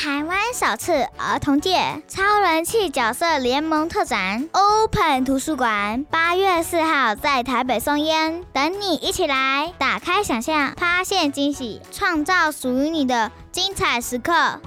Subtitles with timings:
[0.00, 14.60] 台湾首次儿童界超人气角色联盟特展 Open 图书馆，八月四号在台北松烟，等你一起来，打开想象，发现惊喜，创造属于你的精彩时刻。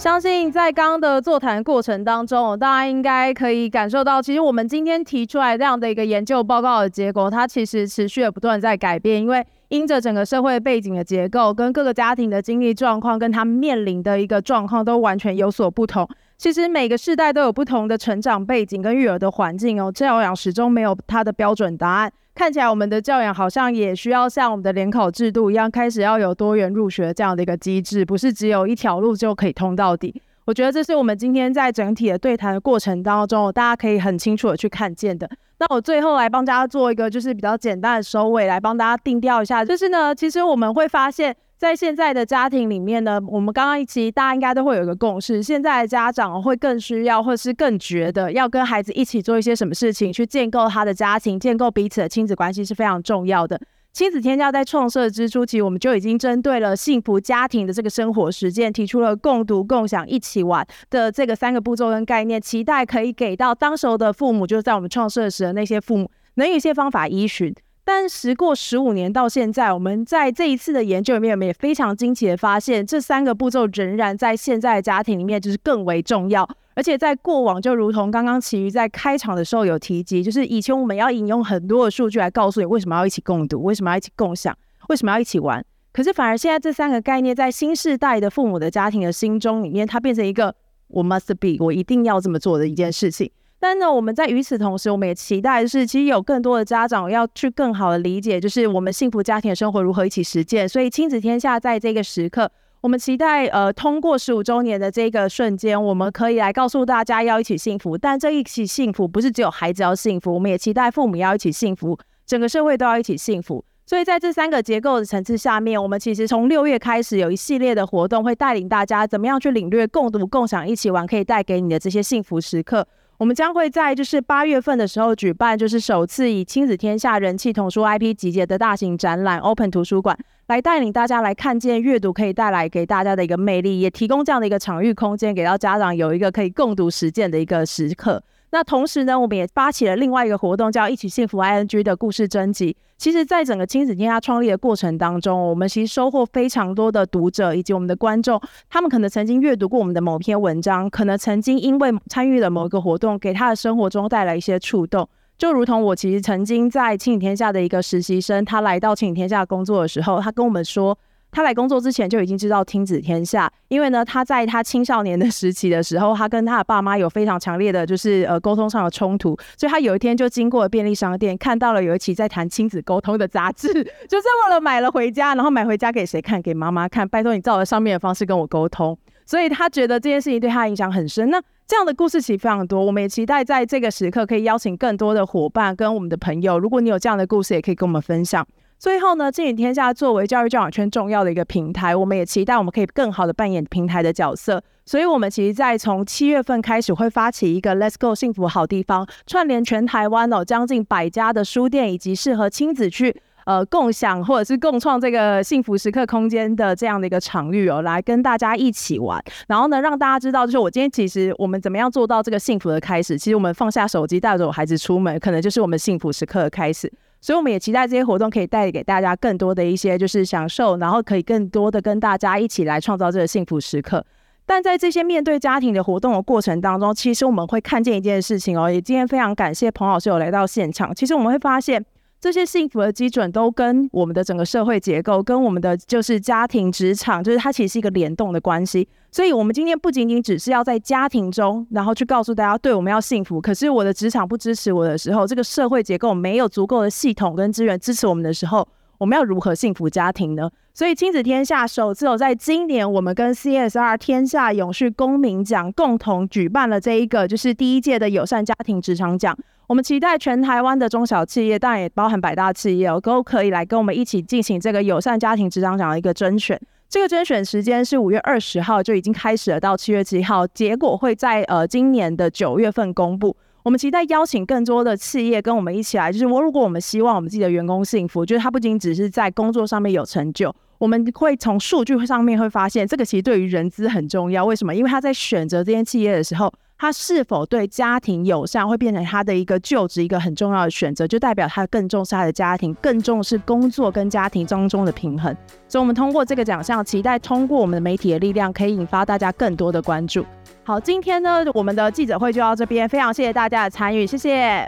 [0.00, 16.08] 相信在刚刚的座谈过程当中，大家应该可以感受到，其实我们今天提出来这样的一个研究报告的结果，它其实持续的不断在改变，因为因着整个社会背景的结构，跟各个家庭的经济状况，跟他们面临的一个状况都完全有所不同。
[16.40, 22.10] 其实每个世代都有不同的成长背景跟育儿的环境哦，教养始终没有它的标准答案。
[22.34, 30.22] 看起来我们的教养好像也需要像我们的联考制度一样，开始要有多元入学这样的一个机制，不是只有一条路就可以通到底。
[30.46, 35.28] 我觉得这是我们今天在整体的对谈的过程当中，大家可以很清楚的去看见的。
[35.58, 41.36] 那我最后来帮大家做一个就是比较简单的收尾，来帮大家定调一下，就是呢，其实我们会发现。
[41.60, 53.60] 在现在的家庭里面呢，我们刚刚一起，大家应该都会有一个共识，现在的家长会更需要，或是更觉得要跟孩子一起做一些什么事情，去建构他的家庭，建构彼此的亲子关系是非常重要的。
[53.92, 67.54] 亲子天教在创设之初期，我们就已经针对了幸福家庭的这个生活实践，提出了共读、共享、一起玩的这个三个步骤跟概念，期待可以给到当时候的父母，就是在我们创设时的那些父母，能有一些方法依循。
[67.92, 76.48] 但时过十五年到现在，我们在这一次的研究里面，我们也非常惊奇的发现，这三个步骤仍然在现在的家庭里面就是更为重要。
[76.74, 84.56] 而且在过往，就如同刚刚琦瑜在开场的时候有提及，就是以前我们要引用很多的数据来告诉你为什么要一起共读，为什么要一起共享，
[84.88, 85.62] 为什么要一起玩。
[85.92, 90.54] 可是反而现在这三个概念在新世代的父母的家庭的心中里面，它变成一个
[90.86, 93.28] 我 must be，我一定要这么做的一件事情。
[93.62, 100.66] 但呢，我们在与此同时，我们也期待就是，其实有更多的家长要去更好的理解，就是我们幸福家庭的生活如何一起实践。
[100.66, 107.98] 所以，亲子天下在这个时刻，我们期待呃，通过十五周年的这个瞬间，我们可以来告诉大家要一起幸福。
[107.98, 113.62] 但这一起幸福不是只有孩子要幸福，我们也期待父母要一起幸福，整个社会都要一起幸福。
[113.84, 122.88] 所以，在这三个结构的层次下面，我们其实从六月开始有一系列的活动，会带领大家怎么样去领略共读、共享、一起玩可以带给你的这些幸福时刻。
[123.20, 130.16] 我们将会在就是八月份的时候举办，就是首次以亲子天下人气童书 IP 集结的大型展览 Open 图书馆，
[130.46, 138.22] 来带领大家来看见阅读可以带来给大家的一个魅力，也提供这样的一个场域空间，给到家长有一个可以共读实践的一个时刻。
[138.52, 142.76] 那同时呢，我们也发起了另外一个活动，叫“一起幸福 ING” 的故事征集。
[142.98, 155.08] 其实，在整个亲子天下创立的过程当中，我们其实收获非常多的读者以及我们的观众，他们可能曾经阅读过我们的某篇文章，可能曾经因为参与了某一个活动，给他的生活中带来一些触动。
[155.38, 160.98] 就如同我其实曾经在亲子天下的一个实习生，他来到亲子天下工作的时候，他跟我们说。
[161.30, 173.68] 他来工作之前就已经知道亲子天下，因为呢，他在他青少年的时期的时候，他跟他的爸妈有非常强烈的就是呃沟通上的冲突，所以他有一天就经过便利商店，看到了有一期在谈亲子沟通的杂志，
[174.08, 176.40] 就这么了买了回家，然后买回家给谁看？
[176.40, 178.98] 给妈妈看，拜托你照着上面的方式跟我沟通。
[179.26, 181.30] 所以他觉得这件事情对他影响很深。
[181.30, 188.44] 那这样的故事其实非常多，我们也期待在这个时刻可以邀请更多的伙伴跟我们的朋友，如果你有这样的故事，也可以跟我们分享。
[188.80, 194.64] 最后呢，亲子天下作为教育教养圈重要的一个平台，我们也期待我们可以更好的扮演平台的角色。
[194.86, 203.14] 所以，我们其实，在从七月份开始，会发起一个 Let's Go 幸福好地方，串联全台湾哦，将近百家的书店，以及适合亲子去
[203.44, 209.22] 呃共享或者是共创这个幸福时刻空间的这样的一个场域哦，来跟大家一起玩。
[209.46, 213.18] 然后呢，让大家知道，就是我今天其实我们怎么样做到这个幸福的开始。
[213.18, 216.90] 其实我们放下手机，带着我孩子出门，可能就是我们幸福时刻的开始。
[217.20, 224.04] 所以我们也期待这些活动可以带给大家更多的一些就是享受，然后可以更多的跟大家一起来创造这个幸福时刻。
[224.46, 230.94] 但在这些面对家庭的活动的过程当中，其实我们会看见一件事情哦，也今天非常感谢彭老师有来到现场。
[230.94, 231.84] 其实我们会发现。
[232.20, 238.86] 这些幸福的基准都跟我们的整个社会结构，跟我们的就是家庭、职场，就是它其实是一个联动的关系。
[239.10, 243.40] 所以，我们今天不仅仅只是要在家庭中，然后去告诉大家，对，我们要幸福。
[243.40, 248.68] 可是，我的职场不支持我的时候，这个社会结构没有足够的系统跟资源支持我们的时候，
[249.00, 250.50] 我们要如何幸福家庭呢？
[250.74, 259.34] 所以，亲子天下首次有在今年，我们跟 CSR 天下永续公民奖共同举办了这一个，就是第一届的友善家庭职场奖。
[259.68, 266.60] 我们期待全台湾的中小企业，当然也包含百大企业，都可以来跟我们一起进行这个友善家庭职场奖的一个甄选。
[266.86, 273.34] 这个甄选时间是五月二十号就已经开始了，到七月七号，结果会在呃今年的九月份公布。
[273.62, 280.54] 我们期待邀请更多的企业跟我们一起来，就是我如果我们希望我们自己的员工幸福，就是他不仅只是在工作上面有成就。
[280.78, 284.46] 我们会从数据上面会发现，这个其实对于人资很重要。
[284.46, 284.74] 为什么？
[284.74, 295.36] 因为他在选择这些企业的时候，他是否对家庭友善，会变成他的一个就职一个很重要的选择，就代表他更重视他的家庭，更重视工作跟家庭当中的平衡。
[295.68, 300.24] 所以，我们通过这个奖项，期待通过我们的媒体的力量，可以引发大家更多的关注。
[300.64, 304.66] 好，今天呢，我们的记者会就到这边，非常谢谢大家的参与，谢谢。